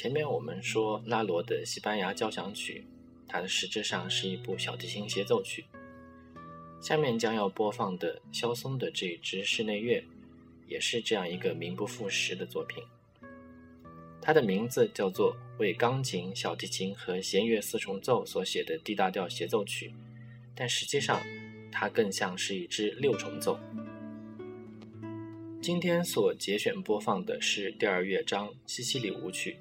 [0.00, 2.86] 前面我们说拉罗的西班牙交响曲，
[3.28, 5.66] 它的实质上是一部小提琴协奏曲。
[6.80, 10.02] 下面将要播放的肖松的这一支室内乐，
[10.66, 12.82] 也是这样一个名不副实的作品。
[14.22, 19.92] 它的名字叫做为钢琴、小提琴和弦乐四重奏所写的 D 大调协奏曲，
[20.54, 21.20] 但实际上
[21.70, 23.60] 它更像是一支六重奏。
[25.60, 29.58] 今天所节选播放的是第二乐章西西里舞曲。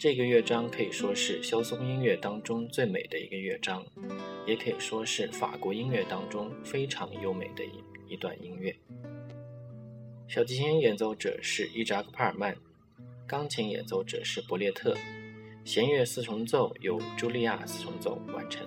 [0.00, 3.84] 这个乐章可以说是肖松音乐当中最美的一个乐章，
[4.46, 8.74] 也可以说是法国音乐当中非常优美的一一段音乐。
[10.26, 12.56] 小提琴演奏者是伊扎克·帕尔曼。
[13.26, 14.96] 钢琴演奏者是伯列特，
[15.66, 18.66] 弦乐四重奏由茱莉亚四重奏完成。